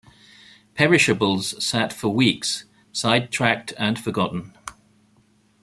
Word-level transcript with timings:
Perishables 0.73 1.63
sat 1.63 1.93
for 1.93 2.09
weeks, 2.09 2.65
sidetracked 2.91 3.71
and 3.77 3.99
forgotten. 3.99 4.57